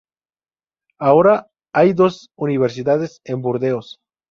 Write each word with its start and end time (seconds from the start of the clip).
Ahora 0.97 1.51
hay 1.73 1.93
dos 1.93 2.31
universidades 2.35 3.21
en 3.23 3.43
Burdeos. 3.43 3.99